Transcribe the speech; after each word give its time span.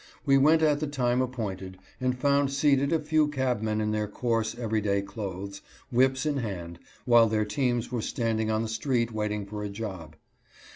We 0.25 0.35
went 0.35 0.63
at 0.63 0.79
the 0.79 0.87
time 0.87 1.21
appointed, 1.21 1.77
and 1.99 2.17
found 2.17 2.51
seated 2.51 2.91
a 2.91 2.97
few 2.97 3.27
cabmen 3.27 3.79
in 3.79 3.91
their 3.91 4.07
coarse, 4.07 4.55
every 4.57 4.81
day 4.81 5.03
clothes, 5.03 5.61
whips 5.91 6.25
in 6.25 6.37
hand, 6.37 6.79
while 7.05 7.29
their 7.29 7.45
teams 7.45 7.91
were 7.91 8.01
standing 8.01 8.49
on 8.49 8.63
the 8.63 8.67
street 8.67 9.11
waiting 9.11 9.45
for 9.45 9.63
a 9.63 9.69
job. 9.69 10.15